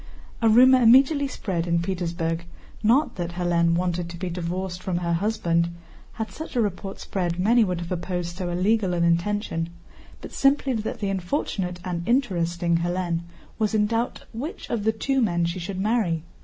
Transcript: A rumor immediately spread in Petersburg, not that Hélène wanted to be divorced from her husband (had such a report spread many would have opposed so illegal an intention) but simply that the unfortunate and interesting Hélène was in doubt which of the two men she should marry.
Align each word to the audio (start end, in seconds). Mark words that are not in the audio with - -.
A 0.41 0.49
rumor 0.49 0.81
immediately 0.81 1.27
spread 1.27 1.67
in 1.67 1.79
Petersburg, 1.83 2.45
not 2.81 3.17
that 3.17 3.33
Hélène 3.33 3.75
wanted 3.75 4.09
to 4.09 4.17
be 4.17 4.31
divorced 4.31 4.81
from 4.81 4.97
her 4.97 5.13
husband 5.13 5.69
(had 6.13 6.31
such 6.31 6.55
a 6.55 6.59
report 6.59 6.99
spread 6.99 7.37
many 7.37 7.63
would 7.63 7.79
have 7.81 7.91
opposed 7.91 8.35
so 8.35 8.49
illegal 8.49 8.95
an 8.95 9.03
intention) 9.03 9.69
but 10.19 10.31
simply 10.33 10.73
that 10.73 11.01
the 11.01 11.09
unfortunate 11.11 11.79
and 11.85 12.01
interesting 12.09 12.79
Hélène 12.79 13.19
was 13.59 13.75
in 13.75 13.85
doubt 13.85 14.25
which 14.33 14.71
of 14.71 14.85
the 14.85 14.91
two 14.91 15.21
men 15.21 15.45
she 15.45 15.59
should 15.59 15.79
marry. 15.79 16.23